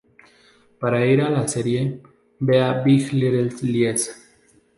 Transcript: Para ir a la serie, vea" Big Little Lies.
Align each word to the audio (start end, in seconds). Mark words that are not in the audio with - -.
Para 0.79 1.05
ir 1.05 1.21
a 1.21 1.29
la 1.29 1.47
serie, 1.47 2.01
vea" 2.39 2.81
Big 2.81 3.13
Little 3.13 3.51
Lies. 3.71 4.09